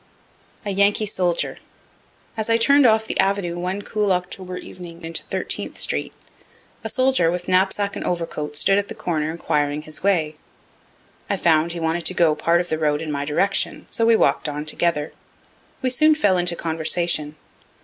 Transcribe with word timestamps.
A 0.65 0.71
YANKEE 0.71 1.05
SOLDIER 1.05 1.57
As 2.35 2.49
I 2.49 2.57
turn'd 2.57 2.87
off 2.87 3.05
the 3.05 3.19
Avenue 3.19 3.59
one 3.59 3.83
cool 3.83 4.11
October 4.11 4.57
evening 4.57 5.03
into 5.03 5.21
Thirteenth 5.23 5.77
street, 5.77 6.11
a 6.83 6.89
soldier 6.89 7.29
with 7.29 7.47
knapsack 7.47 7.95
and 7.95 8.03
overcoat 8.03 8.55
stood 8.55 8.79
at 8.79 8.87
the 8.87 8.95
corner 8.95 9.29
inquiring 9.29 9.83
his 9.83 10.01
way. 10.01 10.37
I 11.29 11.37
found 11.37 11.73
he 11.73 11.79
wanted 11.79 12.07
to 12.07 12.15
go 12.15 12.33
part 12.33 12.61
of 12.61 12.69
the 12.69 12.79
road 12.79 12.99
in 12.99 13.11
my 13.11 13.25
direction, 13.25 13.85
so 13.91 14.03
we 14.03 14.15
walk'd 14.15 14.49
on 14.49 14.65
together. 14.65 15.13
We 15.83 15.91
soon 15.91 16.15
fell 16.15 16.35
into 16.35 16.55
conversation. 16.55 17.35